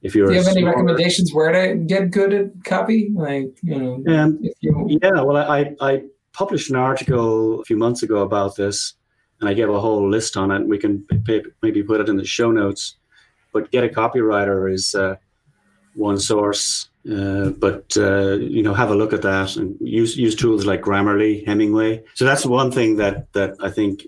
[0.01, 3.11] if you're, do you have any recommendations where to get good at copy?
[3.13, 4.99] Like, you know, um, you...
[5.01, 5.21] yeah.
[5.21, 8.93] Well, I I published an article a few months ago about this,
[9.39, 10.65] and I gave a whole list on it.
[10.65, 11.05] We can
[11.61, 12.95] maybe put it in the show notes.
[13.51, 15.15] But get a copywriter is uh,
[15.95, 16.89] one source.
[17.09, 20.81] Uh, but uh, you know, have a look at that and use use tools like
[20.81, 22.03] Grammarly, Hemingway.
[22.13, 24.05] So that's one thing that that I think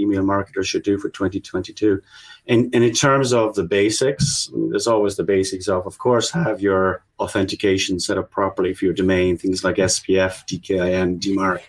[0.00, 2.00] email marketers should do for 2022.
[2.46, 6.60] And, and in terms of the basics, there's always the basics of, of course, have
[6.60, 11.60] your authentication set up properly for your domain, things like SPF, DKIM, DMARC.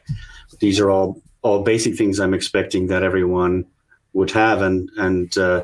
[0.59, 3.65] These are all all basic things I'm expecting that everyone
[4.13, 5.63] would have, and and uh,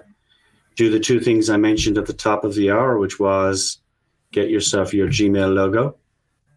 [0.75, 3.80] do the two things I mentioned at the top of the hour, which was
[4.32, 5.95] get yourself your Gmail logo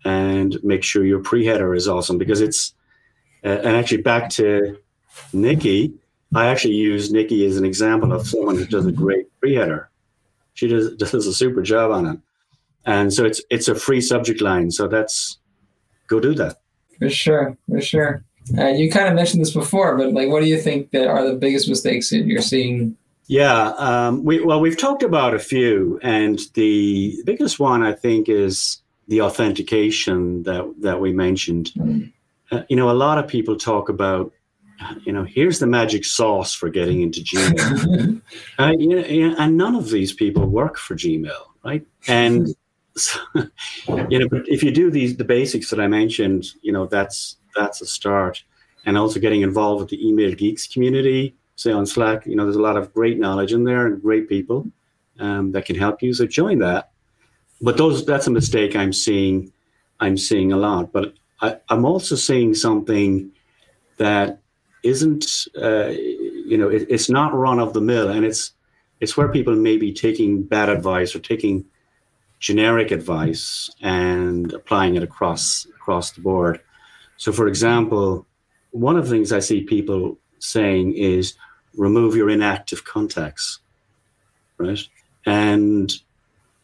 [0.04, 2.74] and make sure your pre-header is awesome because it's
[3.44, 4.78] uh, and actually back to
[5.32, 5.94] Nikki,
[6.34, 9.90] I actually use Nikki as an example of someone who does a great pre-header.
[10.54, 12.18] She does does a super job on it,
[12.86, 14.70] and so it's it's a free subject line.
[14.70, 15.38] So that's
[16.06, 16.58] go do that.
[16.98, 18.24] For sure, for sure.
[18.58, 21.26] Uh, you kind of mentioned this before, but like, what do you think that are
[21.26, 22.96] the biggest mistakes that you're seeing?
[23.26, 28.28] Yeah, um, we well, we've talked about a few, and the biggest one I think
[28.28, 31.70] is the authentication that that we mentioned.
[31.76, 32.12] Mm.
[32.50, 34.32] Uh, you know, a lot of people talk about
[35.04, 38.20] you know, here's the magic sauce for getting into Gmail.
[38.58, 41.84] uh, you know, and none of these people work for Gmail, right?
[42.08, 42.48] And
[42.96, 43.20] so,
[44.08, 47.36] you know, but if you do these the basics that I mentioned, you know, that's
[47.54, 48.42] that's a start.
[48.86, 52.56] And also getting involved with the email geeks community, say on Slack, you know, there's
[52.56, 54.66] a lot of great knowledge in there and great people
[55.18, 56.14] um, that can help you.
[56.14, 56.90] So join that.
[57.60, 59.52] But those that's a mistake I'm seeing.
[60.00, 60.92] I'm seeing a lot.
[60.92, 61.12] But
[61.42, 63.30] I, I'm also seeing something
[63.98, 64.39] that
[64.82, 68.52] isn't uh, you know it, it's not run of the mill and it's
[69.00, 71.64] it's where people may be taking bad advice or taking
[72.38, 76.60] generic advice and applying it across across the board.
[77.16, 78.26] So for example
[78.72, 81.34] one of the things i see people saying is
[81.74, 83.58] remove your inactive contacts
[84.60, 84.80] right?
[85.26, 85.92] And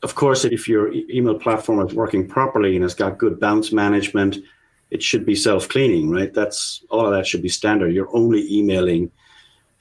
[0.02, 4.36] of course if your email platform is working properly and it's got good bounce management
[4.90, 6.32] it should be self-cleaning, right?
[6.32, 7.92] That's all of that should be standard.
[7.92, 9.10] You're only emailing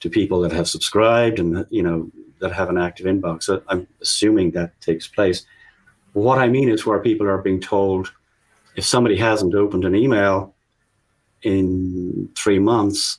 [0.00, 3.44] to people that have subscribed and you know that have an active inbox.
[3.44, 5.46] So I'm assuming that takes place.
[6.12, 8.12] What I mean is where people are being told
[8.76, 10.54] if somebody hasn't opened an email
[11.42, 13.18] in three months,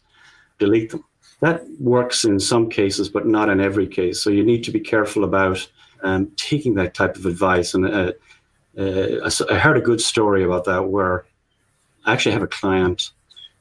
[0.60, 1.04] delete them.
[1.39, 4.21] That works in some cases, but not in every case.
[4.21, 5.67] So you need to be careful about
[6.04, 7.73] um, taking that type of advice.
[7.73, 8.12] And uh,
[8.78, 11.26] uh, I heard a good story about that where
[12.08, 13.12] I actually have a client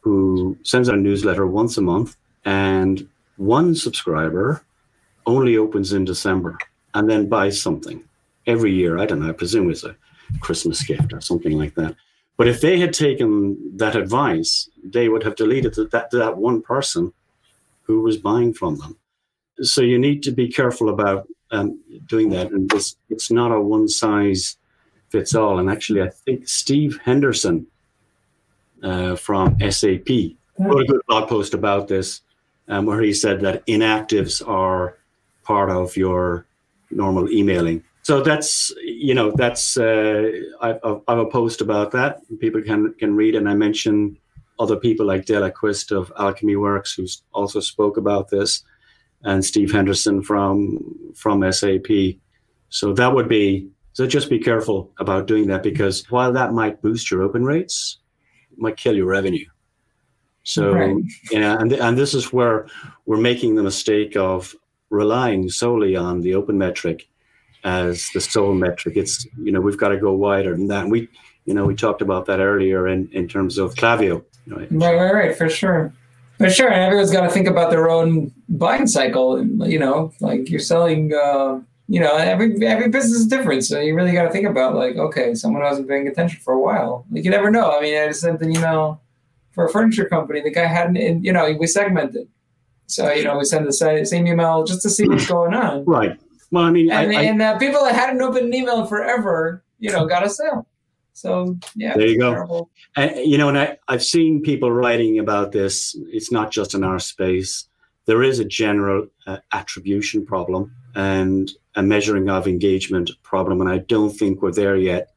[0.00, 3.06] who sends out a newsletter once a month, and
[3.36, 4.64] one subscriber
[5.26, 6.56] only opens in December
[6.94, 8.02] and then buys something
[8.46, 8.98] every year.
[8.98, 9.28] I don't know.
[9.28, 9.96] I presume it's a
[10.40, 11.96] Christmas gift or something like that.
[12.36, 17.12] But if they had taken that advice, they would have deleted that, that one person
[17.82, 18.96] who was buying from them.
[19.62, 22.52] So you need to be careful about um, doing that.
[22.52, 22.70] And
[23.10, 24.56] it's not a one size
[25.08, 25.58] fits all.
[25.58, 27.66] And actually, I think Steve Henderson
[28.82, 30.08] uh, from SAP
[30.58, 32.22] wrote a good blog post about this,
[32.68, 34.98] um, where he said that inactives are
[35.42, 36.46] part of your
[36.90, 37.82] normal emailing.
[38.02, 42.20] So that's you know that's uh, I've, I've a post about that.
[42.40, 44.16] People can can read and i mention
[44.58, 48.62] other people like Dela Quist of Alchemy Worx who also spoke about this
[49.22, 50.78] and steve henderson from
[51.14, 51.86] from sap
[52.68, 56.82] so that would be so just be careful about doing that because while that might
[56.82, 57.98] boost your open rates
[58.56, 59.46] might kill your revenue
[60.42, 60.96] so right.
[61.30, 62.66] yeah and, and this is where
[63.06, 64.54] we're making the mistake of
[64.90, 67.08] relying solely on the open metric
[67.66, 68.96] as the sole metric.
[68.96, 70.84] It's you know we've got to go wider than that.
[70.84, 71.08] And we
[71.44, 74.24] you know we talked about that earlier in in terms of Klaviyo.
[74.46, 75.92] right, right, right, for sure.
[76.38, 79.42] For sure, and everyone's got to think about their own buying cycle.
[79.44, 81.12] You know, like you're selling.
[81.12, 84.74] Uh, you know, every every business is different, so you really got to think about
[84.74, 87.06] like, okay, someone hasn't been paying attention for a while.
[87.10, 87.76] Like you never know.
[87.76, 89.00] I mean, I just sent an email
[89.52, 90.40] for a furniture company.
[90.40, 92.28] The guy hadn't, you know, we segmented.
[92.86, 95.84] So you know, we send the same email just to see what's going on.
[95.84, 96.18] Right.
[96.50, 99.90] Well, I mean, and, I, and uh, people that hadn't opened an email forever, you
[99.90, 100.66] know, got a sale.
[101.12, 102.68] So yeah, there you go.
[102.96, 105.96] And, you know, and I, I've seen people writing about this.
[106.08, 107.66] It's not just in our space.
[108.04, 113.78] There is a general uh, attribution problem and a measuring of engagement problem, and I
[113.78, 115.12] don't think we're there yet.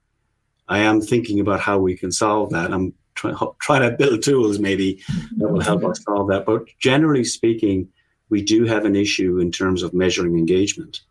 [0.68, 2.72] I am thinking about how we can solve that.
[2.72, 5.02] I'm trying trying to build tools maybe
[5.38, 6.46] that will help us solve that.
[6.46, 7.90] But generally speaking,
[8.30, 11.02] we do have an issue in terms of measuring engagement.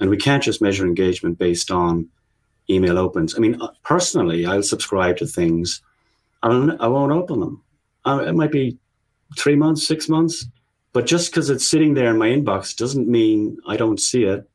[0.00, 2.08] And we can't just measure engagement based on
[2.68, 3.36] email opens.
[3.36, 5.82] I mean, uh, personally, I'll subscribe to things.
[6.42, 7.62] I'll, I won't open them.
[8.06, 8.78] It might be
[9.38, 10.46] three months, six months,
[10.92, 14.48] but just because it's sitting there in my inbox doesn't mean I don't see it.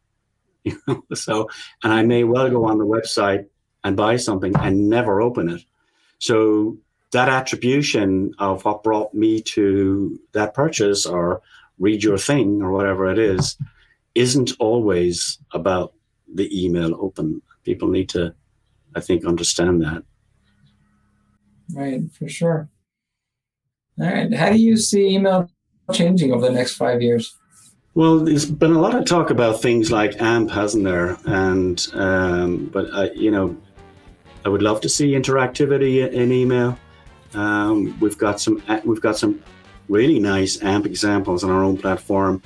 [0.64, 1.04] You know?
[1.16, 1.50] So,
[1.84, 3.46] and I may well go on the website
[3.84, 5.62] and buy something and never open it.
[6.20, 6.78] So
[7.12, 11.42] that attribution of what brought me to that purchase or
[11.80, 13.58] read your thing or whatever it is
[14.16, 15.94] isn't always about
[16.34, 17.42] the email open.
[17.64, 18.34] People need to,
[18.96, 20.04] I think, understand that.
[21.74, 22.70] Right, for sure.
[24.00, 24.34] All right.
[24.34, 25.50] How do you see email
[25.94, 27.38] changing over the next five years?
[27.96, 31.18] Well, there's been a lot of talk about things like AMP, hasn't there?
[31.26, 33.58] And um, but I, you know,
[34.46, 36.78] I would love to see interactivity in email.
[37.34, 39.44] Um, we've got some we've got some
[39.90, 42.42] really nice AMP examples on our own platform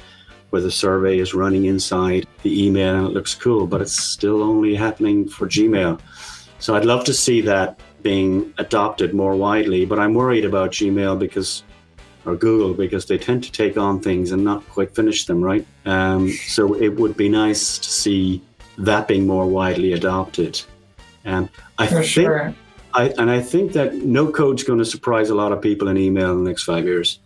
[0.49, 4.41] where the survey is running inside the email and it looks cool, but it's still
[4.43, 5.99] only happening for Gmail.
[6.60, 11.17] So I'd love to see that being adopted more widely, but I'm worried about Gmail
[11.19, 11.63] because
[12.25, 15.65] or Google because they tend to take on things and not quite finish them, right?
[15.86, 18.41] Um, so it would be nice to see
[18.77, 20.62] that being more widely adopted.
[21.25, 22.55] And I For think, sure.
[22.93, 25.97] I, and I think that no code's going to surprise a lot of people in
[25.97, 27.19] email in the next five years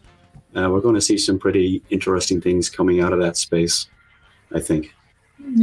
[0.57, 3.87] uh, we're going to see some pretty interesting things coming out of that space.
[4.53, 4.93] I think.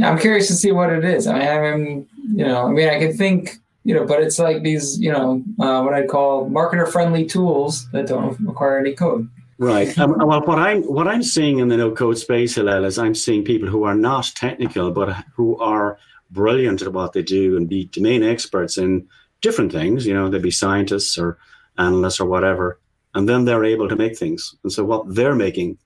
[0.01, 1.27] I'm curious to see what it is.
[1.27, 4.39] I mean, I mean, you know, I mean, I can think, you know, but it's
[4.39, 9.29] like these, you know, uh, what I'd call marketer-friendly tools that don't require any code.
[9.57, 9.97] Right.
[9.99, 13.15] um, well, what I'm what I'm seeing in the no code space, Hillel, is I'm
[13.15, 15.97] seeing people who are not technical, but who are
[16.31, 19.07] brilliant at what they do and be domain experts in
[19.39, 20.05] different things.
[20.05, 21.37] You know, they'd be scientists or
[21.77, 22.79] analysts or whatever,
[23.13, 24.55] and then they're able to make things.
[24.63, 25.77] And so what they're making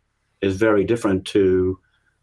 [0.42, 1.78] is very different to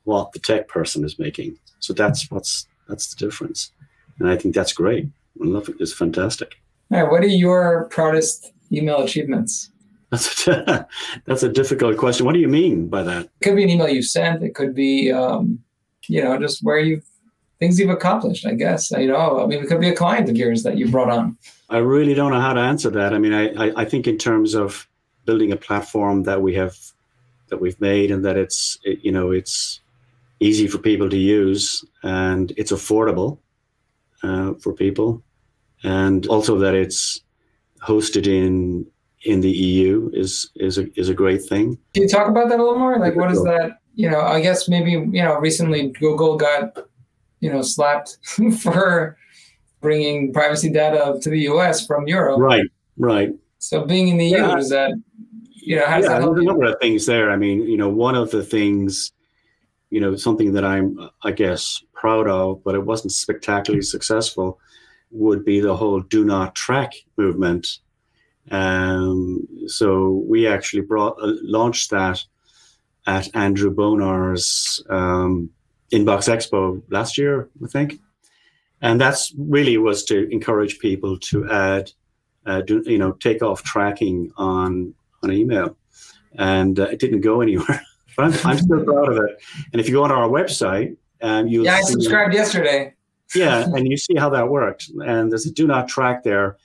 [0.04, 1.58] what the tech person is making.
[1.80, 3.70] So that's what's that's the difference,
[4.18, 5.06] and I think that's great.
[5.42, 5.76] I love it.
[5.80, 6.56] It's fantastic.
[6.90, 9.70] All right, what are your proudest email achievements?
[10.10, 10.86] That's a,
[11.24, 12.26] that's a difficult question.
[12.26, 13.24] What do you mean by that?
[13.24, 14.42] It could be an email you sent.
[14.42, 15.58] It could be, um,
[16.08, 17.02] you know, just where you
[17.58, 18.46] things you've accomplished.
[18.46, 19.42] I guess you know.
[19.42, 21.36] I mean, it could be a client of yours that you brought on.
[21.68, 23.12] I really don't know how to answer that.
[23.12, 24.88] I mean, I, I, I think in terms of
[25.24, 26.76] building a platform that we have
[27.48, 29.80] that we've made and that it's it, you know it's
[30.40, 33.38] easy for people to use and it's affordable
[34.22, 35.22] uh, for people
[35.82, 37.20] and also that it's
[37.80, 38.86] hosted in
[39.22, 41.78] in the EU is is a is a great thing.
[41.94, 42.98] Can you talk about that a little more?
[42.98, 43.78] Like, what is that?
[43.94, 46.76] You know, I guess maybe you know recently Google got
[47.40, 48.18] you know slapped
[48.60, 49.16] for
[49.80, 52.40] bringing privacy data to the US from Europe.
[52.40, 52.66] Right,
[52.98, 53.30] right.
[53.58, 54.56] So being in the EU yeah.
[54.58, 54.92] is that
[55.52, 57.30] you know, how does yeah, that help there's a number of things there.
[57.30, 59.12] I mean, you know, one of the things
[59.90, 64.58] you know, something that I'm, I guess, proud of, but it wasn't spectacularly successful,
[65.10, 67.78] would be the whole do not track movement.
[68.50, 72.22] Um, so we actually brought uh, launched that
[73.06, 75.50] at Andrew Bonar's um,
[75.92, 78.00] Inbox Expo last year, I think,
[78.82, 81.92] and that's really was to encourage people to add,
[82.44, 85.76] uh, do, you know, take off tracking on on email,
[86.38, 87.82] and uh, it didn't go anywhere.
[88.16, 89.42] but I'm, I'm still proud of it.
[89.72, 92.94] And if you go on our website, um, you yeah, I subscribed yesterday.
[93.34, 94.90] yeah, and you see how that worked.
[95.04, 96.56] And there's a do not track there.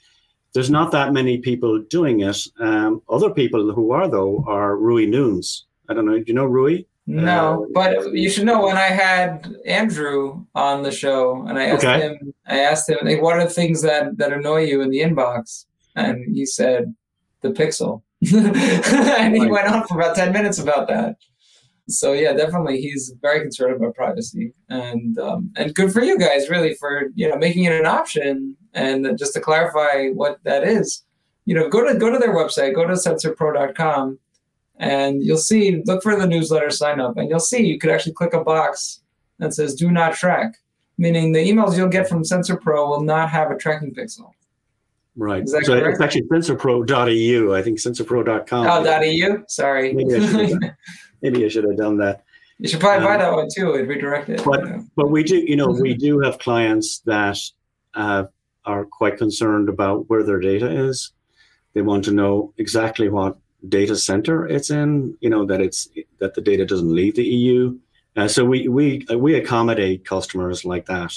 [0.54, 2.38] There's not that many people doing it.
[2.60, 5.66] Um, other people who are though are Rui Nunes.
[5.88, 6.18] I don't know.
[6.18, 6.84] Do you know Rui?
[7.06, 11.66] No, uh, but you should know when I had Andrew on the show and I
[11.66, 12.00] asked okay.
[12.00, 15.00] him, I asked him, like, what are the things that, that annoy you in the
[15.00, 15.66] inbox?
[15.96, 16.94] And he said,
[17.40, 18.02] the pixel.
[18.32, 21.16] and he went on for about 10 minutes about that.
[21.98, 26.48] So yeah, definitely, he's very concerned about privacy, and um, and good for you guys,
[26.50, 28.56] really, for you know making it an option.
[28.74, 31.04] And just to clarify what that is,
[31.44, 34.18] you know, go to go to their website, go to sensorpro.com,
[34.76, 38.12] and you'll see, look for the newsletter sign up, and you'll see you could actually
[38.12, 39.00] click a box
[39.38, 40.56] that says "Do not track,"
[40.98, 44.32] meaning the emails you'll get from SensorPro will not have a tracking pixel.
[45.14, 45.46] Right.
[45.46, 45.86] so correct?
[45.88, 47.54] it's actually sensorpro.eu.
[47.54, 48.66] I think sensorpro.com.
[48.66, 49.44] Oh, .eu.
[49.46, 49.94] Sorry.
[51.22, 52.24] Maybe I, should maybe I should have done that.
[52.58, 54.42] You should probably um, buy that one too and redirect it.
[54.44, 54.64] But
[54.94, 57.38] but we do, you know, we do have clients that
[57.94, 58.24] uh,
[58.64, 61.12] are quite concerned about where their data is.
[61.74, 63.36] They want to know exactly what
[63.68, 65.16] data center it's in.
[65.20, 67.78] You know that it's that the data doesn't leave the EU.
[68.16, 71.14] Uh, so we we we accommodate customers like that,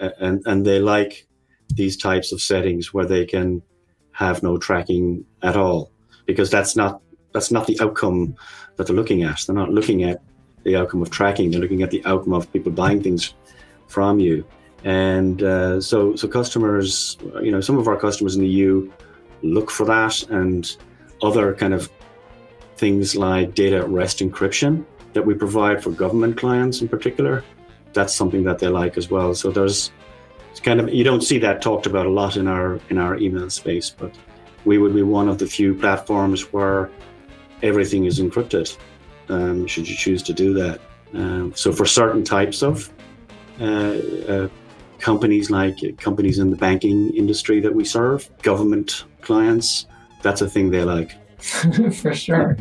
[0.00, 1.26] uh, and and they like
[1.74, 3.62] these types of settings where they can
[4.12, 5.90] have no tracking at all
[6.26, 7.00] because that's not
[7.32, 8.34] that's not the outcome
[8.76, 9.42] that they're looking at.
[9.46, 10.22] They're not looking at
[10.64, 11.50] the outcome of tracking.
[11.50, 13.34] They're looking at the outcome of people buying things
[13.88, 14.44] from you.
[14.84, 18.90] And uh, so, so customers, you know, some of our customers in the EU
[19.42, 20.76] look for that, and
[21.22, 21.90] other kind of
[22.76, 27.42] things like data at rest encryption that we provide for government clients in particular.
[27.94, 29.34] That's something that they like as well.
[29.34, 29.90] So there's
[30.62, 33.48] kind of you don't see that talked about a lot in our in our email
[33.50, 34.14] space, but
[34.64, 36.90] we would be one of the few platforms where
[37.66, 38.76] everything is encrypted.
[39.28, 40.80] Um, should you choose to do that?
[41.14, 42.90] Um, so for certain types of
[43.60, 44.48] uh, uh,
[44.98, 49.86] companies, like companies in the banking industry that we serve, government clients,
[50.22, 51.12] that's a thing they like.
[51.94, 52.56] for sure.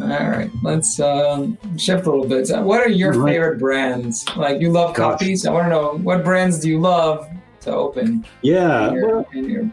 [0.00, 2.48] All right, let's um, shift a little bit.
[2.64, 3.32] What are your right.
[3.32, 4.24] favorite brands?
[4.36, 5.18] Like you love Gosh.
[5.18, 5.46] copies.
[5.46, 7.28] I want to know what brands do you love
[7.62, 8.24] to open?
[8.42, 9.64] Yeah, in your, well, in your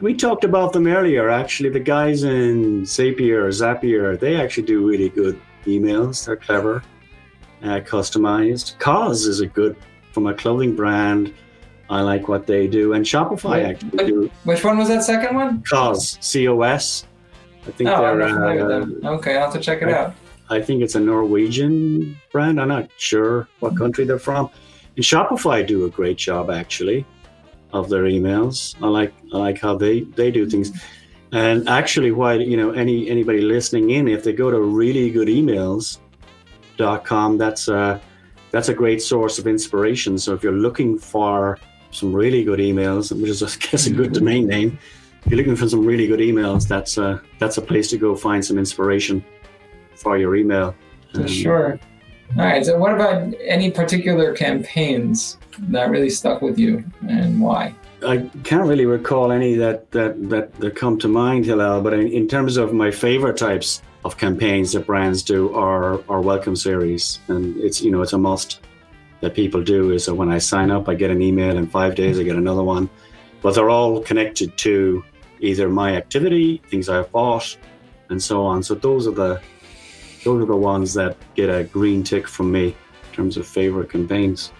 [0.00, 1.28] we talked about them earlier.
[1.28, 6.24] Actually, the guys in Zapier, Zapier, they actually do really good emails.
[6.24, 6.82] They're clever,
[7.62, 8.78] uh, customized.
[8.78, 9.76] Cause is a good
[10.12, 11.34] from a clothing brand.
[11.88, 14.30] I like what they do, and Shopify Wait, actually do.
[14.44, 15.62] Which one was that second one?
[15.62, 17.06] Cause C O S.
[17.66, 18.22] I think oh, they're.
[18.22, 18.86] Uh,
[19.16, 20.14] okay, I'll have to check it I, out.
[20.48, 22.60] I think it's a Norwegian brand.
[22.60, 24.50] I'm not sure what country they're from.
[24.96, 27.04] And Shopify do a great job actually
[27.72, 28.74] of their emails.
[28.82, 30.72] I like I like how they they do things.
[31.32, 35.28] And actually, why you know any anybody listening in, if they go to really good
[35.28, 35.98] emails.com,
[37.38, 38.00] that's a
[38.50, 40.18] that's a great source of inspiration.
[40.18, 41.58] So if you're looking for
[41.92, 44.78] some really good emails, which is I guess a good domain name,
[45.24, 48.16] if you're looking for some really good emails, that's a, that's a place to go
[48.16, 49.24] find some inspiration
[49.94, 50.74] for your email.
[51.14, 51.78] Um, sure.
[52.38, 52.64] All right.
[52.64, 57.74] So, what about any particular campaigns that really stuck with you, and why?
[58.06, 61.82] I can't really recall any that that that, that come to mind, Hillel.
[61.82, 66.20] But in, in terms of my favorite types of campaigns that brands do are are
[66.20, 68.60] welcome series, and it's you know it's a must
[69.20, 69.90] that people do.
[69.90, 71.56] Is that when I sign up, I get an email.
[71.56, 72.88] In five days, I get another one.
[73.42, 75.02] But they're all connected to
[75.40, 77.56] either my activity, things I've bought,
[78.08, 78.62] and so on.
[78.62, 79.40] So those are the
[80.24, 83.90] those are the ones that get a green tick from me in terms of favorite
[83.90, 84.52] campaigns.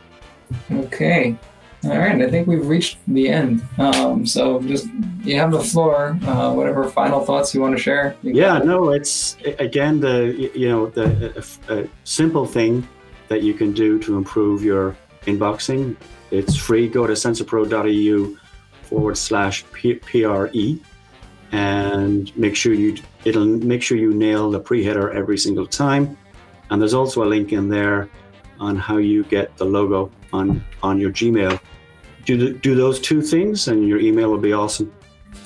[0.71, 1.37] Okay.
[1.83, 3.63] All right, I think we've reached the end.
[3.79, 4.87] Um, so just
[5.23, 6.19] you have the floor.
[6.27, 8.17] Uh, whatever final thoughts you want to share.
[8.23, 12.87] Yeah, no, it's again the you know the a, a simple thing
[13.29, 15.97] that you can do to improve your inboxing.
[16.31, 16.87] It's free.
[16.87, 18.37] Go to sensorpro.eu
[18.83, 20.79] forward slash PRE
[21.53, 26.17] and make sure you it'll make sure you nail the pre-header every single time.
[26.71, 28.09] And there's also a link in there
[28.61, 31.61] on how you get the logo on on your Gmail.
[32.25, 34.93] Do do those two things, and your email will be awesome.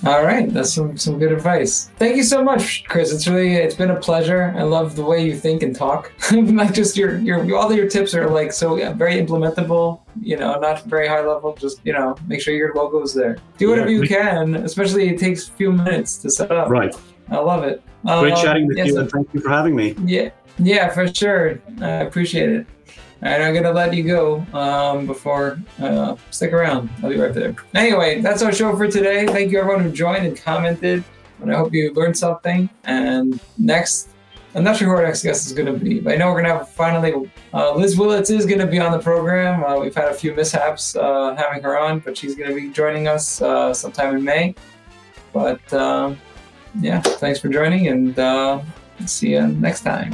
[0.06, 1.88] All right, that's some some good advice.
[1.98, 3.10] Thank you so much, Chris.
[3.12, 4.52] It's really it's been a pleasure.
[4.56, 6.12] I love the way you think and talk.
[6.32, 10.00] like just your your all of your tips are like so yeah, very implementable.
[10.20, 11.54] You know, not very high level.
[11.54, 13.38] Just you know, make sure your logo is there.
[13.56, 14.00] Do whatever Yeah.
[14.02, 14.54] you can.
[14.56, 16.68] Especially it takes a few minutes to set up.
[16.68, 16.94] Right.
[17.30, 17.82] I love it.
[18.04, 19.94] Great Um, chatting with yes, you, and thank you for having me.
[20.04, 20.28] Yeah,
[20.58, 21.58] yeah, for sure.
[21.80, 22.66] I appreciate it.
[23.24, 26.90] All right, I'm gonna let you go um, before uh, stick around.
[27.02, 27.56] I'll be right there.
[27.74, 29.26] Anyway, that's our show for today.
[29.26, 31.02] Thank you everyone who joined and commented,
[31.40, 32.68] and I hope you learned something.
[32.84, 34.10] And next,
[34.54, 36.58] I'm not sure who our next guest is gonna be, but I know we're gonna
[36.58, 39.64] have finally uh, Liz Willits is gonna be on the program.
[39.64, 43.08] Uh, we've had a few mishaps uh, having her on, but she's gonna be joining
[43.08, 44.54] us uh, sometime in May.
[45.32, 46.18] But um,
[46.78, 48.60] yeah, thanks for joining, and uh,
[49.06, 50.12] see you next time.